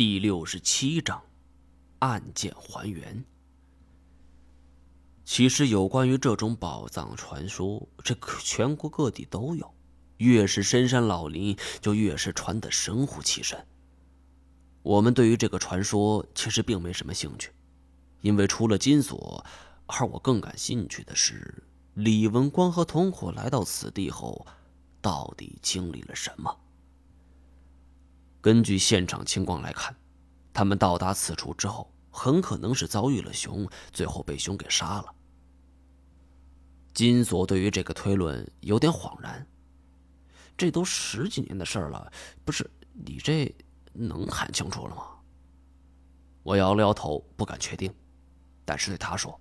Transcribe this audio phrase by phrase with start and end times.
[0.00, 1.22] 第六十七章，
[1.98, 3.22] 案件还原。
[5.26, 9.74] 其实有关于这种宝藏传说，这全国各地都有。
[10.16, 13.62] 越是深山老林，就越是传得神乎其神。
[14.80, 17.52] 我们对于这个传说其实并没什么兴趣，
[18.22, 19.44] 因为除了金锁，
[19.84, 21.62] 而我更感兴趣的是
[21.92, 24.46] 李文光和同伙来到此地后，
[25.02, 26.58] 到底经历了什么。
[28.40, 29.94] 根据现场情况来看，
[30.52, 35.14] 他们到达此处之后，很可能是遭遇了熊，最后被熊给杀了。
[36.94, 39.46] 金锁对于这个推论有点恍然。
[40.56, 42.12] 这都十几年的事了，
[42.44, 43.54] 不是你这
[43.92, 45.04] 能看清楚了吗？
[46.42, 47.94] 我摇了摇头，不敢确定，
[48.64, 49.38] 但是对他说：“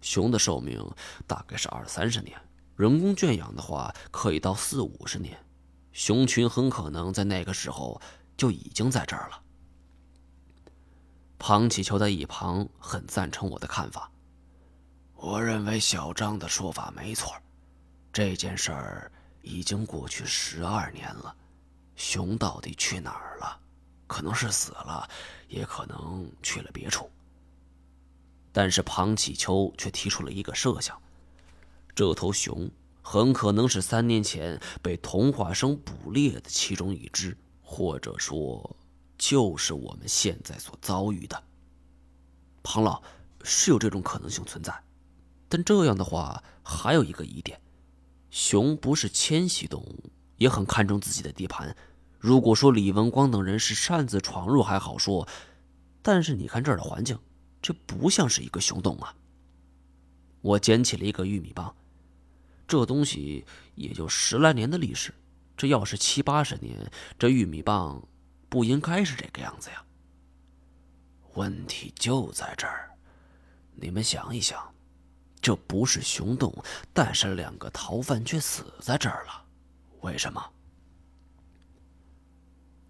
[0.00, 0.82] 熊的寿命
[1.26, 2.38] 大概是二三十年，
[2.76, 5.38] 人工圈养的话，可以到四五十年。”
[5.96, 7.98] 熊群很可能在那个时候
[8.36, 9.40] 就已经在这儿了。
[11.38, 14.10] 庞启秋在一旁很赞成我的看法。
[15.14, 17.34] 我认为小张的说法没错，
[18.12, 21.34] 这件事儿已经过去十二年了，
[21.96, 23.58] 熊到底去哪儿了？
[24.06, 25.08] 可能是死了，
[25.48, 27.10] 也可能去了别处。
[28.52, 31.00] 但是庞启秋却提出了一个设想：
[31.94, 32.70] 这头熊。
[33.08, 38.76] 很可能是三年前被童话生捕猎的其中一只，或者说，
[39.16, 41.40] 就是我们现在所遭遇的。
[42.64, 43.00] 庞老
[43.44, 44.82] 是有这种可能性存在，
[45.48, 47.60] 但这样的话还有一个疑点：
[48.28, 51.76] 熊不是迁徙动物，也很看重自己的地盘。
[52.18, 55.28] 如果说李文光等人是擅自闯入还好说，
[56.02, 57.16] 但是你看这儿的环境，
[57.62, 59.14] 这不像是一个熊洞啊。
[60.40, 61.72] 我捡起了一个玉米棒。
[62.66, 65.14] 这东西也就十来年的历史，
[65.56, 68.02] 这要是七八十年，这玉米棒
[68.48, 69.84] 不应该是这个样子呀。
[71.34, 72.90] 问题就在这儿，
[73.74, 74.58] 你们想一想，
[75.40, 76.52] 这不是熊洞，
[76.92, 79.44] 但是两个逃犯却死在这儿了，
[80.00, 80.42] 为什么？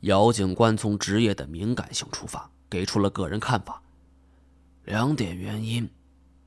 [0.00, 3.82] 姚警官从职业的敏感性出发，给出了个人看法，
[4.84, 5.90] 两点原因。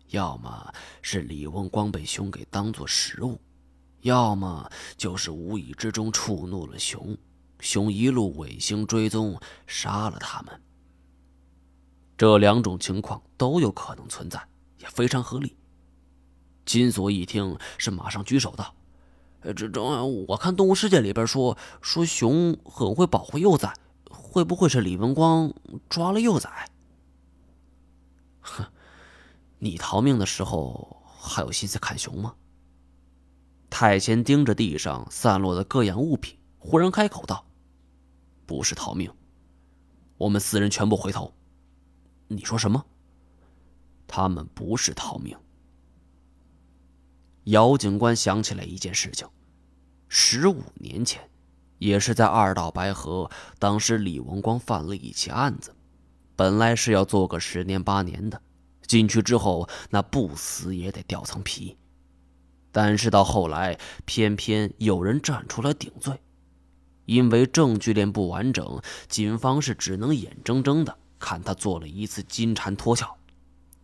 [0.09, 3.39] 要么是李文光被熊给当做食物，
[4.01, 7.15] 要么就是无意之中触怒了熊，
[7.59, 10.61] 熊一路尾行追踪，杀了他们。
[12.17, 14.43] 这两种情况都有可能存在，
[14.79, 15.55] 也非常合理。
[16.65, 18.73] 金锁一听是马上举手道
[19.55, 23.73] ：“这这，我看《动物世界》里边说说熊很会保护幼崽，
[24.09, 25.53] 会不会是李文光
[25.87, 26.69] 抓了幼崽？”
[28.41, 28.65] 哼。
[29.59, 32.33] 你逃命的时候还有心思看熊吗？
[33.69, 37.45] 太监盯着地上散落的各样物品，忽然开口道
[38.47, 39.11] ：“不是逃命，
[40.17, 41.33] 我们四人全部回头。”
[42.29, 42.85] 你说什么？
[44.07, 45.37] 他们不是逃命。
[47.43, 49.27] 姚警官想起来一件事情：
[50.07, 51.29] 十五年前，
[51.79, 55.75] 也是在二道白河，当时李文光犯了一起案子，
[56.35, 58.41] 本来是要做个十年八年的。
[58.89, 61.77] 进去之后，那不死也得掉层皮。
[62.71, 66.19] 但是到后来，偏偏有人站出来顶罪，
[67.05, 73.05] 因为证据链不完整，警方是只能眼睁睁的看他做了一次金蝉脱壳。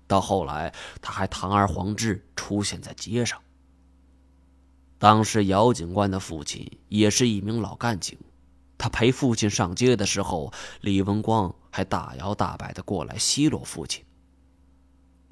[0.07, 0.73] 到后来，
[1.03, 3.39] 他还堂而皇之出现在街上。
[4.97, 8.17] 当时姚警官的父亲也是一名老干警，
[8.75, 10.51] 他陪父亲上街的时候，
[10.81, 14.03] 李文光还大摇大摆的过来奚落父亲。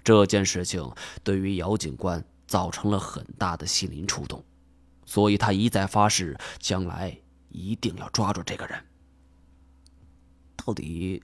[0.03, 0.91] 这件事情
[1.23, 4.43] 对于姚警官造成了很大的心灵触动，
[5.05, 7.17] 所以他一再发誓，将来
[7.49, 8.83] 一定要抓住这个人。
[10.55, 11.23] 到底，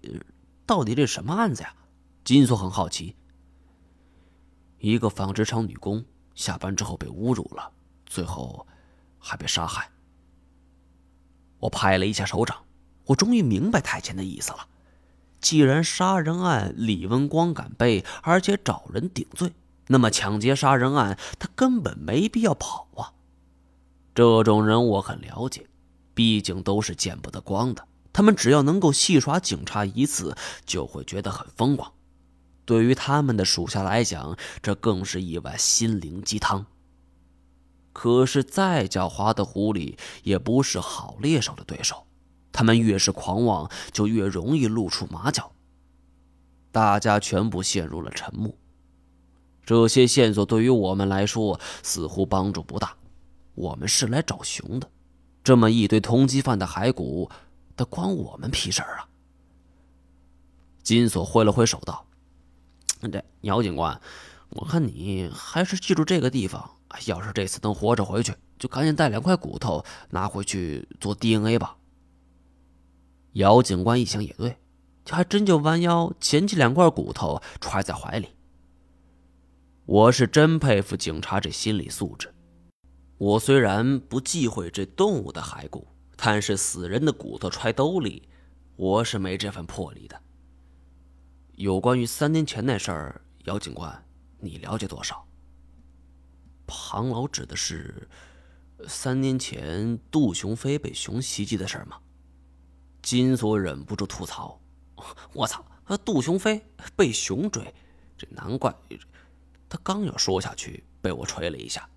[0.65, 1.73] 到底这什么案子呀？
[2.23, 3.15] 金锁很好奇。
[4.79, 7.71] 一个纺织厂女工下班之后被侮辱了，
[8.05, 8.65] 最后
[9.17, 9.89] 还被杀害。
[11.59, 12.63] 我拍了一下手掌，
[13.05, 14.67] 我终于明白太监的意思了。
[15.41, 19.53] 既然杀人案李文光敢背，而且找人顶罪，
[19.87, 23.13] 那么抢劫杀人案他根本没必要跑啊！
[24.13, 25.67] 这种人我很了解，
[26.13, 27.87] 毕竟都是见不得光的。
[28.11, 31.91] 他们只要能够戏耍警察一次，就会觉得很风光。
[32.65, 36.65] 对于他们的属下来讲，这更是一碗心灵鸡汤。
[37.93, 42.05] 可是再狡猾的狐狸，也不是好猎手的对手。
[42.51, 45.51] 他们越是狂妄，就越容易露出马脚。
[46.71, 48.53] 大家全部陷入了沉默。
[49.65, 52.95] 这些线索对于我们来说似乎帮助不大。
[53.55, 54.89] 我们是来找熊的，
[55.43, 57.29] 这么一堆通缉犯的骸骨，
[57.75, 59.07] 那关我们屁事儿啊！
[60.81, 62.05] 金锁挥了挥手道
[63.11, 63.99] ：“这姚警官，
[64.49, 66.71] 我看你还是记住这个地方。
[67.05, 71.75] 要是这次能活着回去，就赶紧带两块骨头拿回去做 DNA 吧。”
[73.33, 74.57] 姚警官一想也对，
[75.05, 78.29] 就还真就弯腰捡起两块骨头揣在怀里。
[79.85, 82.33] 我是真佩服警察这心理素质。
[83.17, 88.29] 我虽然不忌讳这动物的骸骨，但是死人的骨头揣兜里，
[88.75, 90.19] 我是没这份魄力的。
[91.55, 94.05] 有关于三年前那事儿，姚警官，
[94.39, 95.27] 你了解多少？
[96.65, 98.07] 庞老指的是
[98.87, 101.97] 三年前杜雄飞被熊袭击的事儿吗？
[103.09, 104.61] 金锁忍不住吐槽
[105.33, 105.65] ：“我操！
[106.05, 106.63] 杜雄飞
[106.95, 107.73] 被熊追，
[108.15, 108.71] 这难怪……”
[109.67, 111.89] 他刚要说下去，被我捶了一下。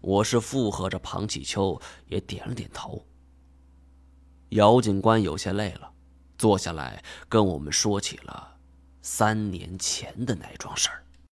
[0.00, 3.06] 我是附和着，庞启秋也点了点头。
[4.48, 5.88] 姚警官有些累了，
[6.36, 8.56] 坐下来跟我们说起了
[9.02, 11.05] 三年前的那桩事儿。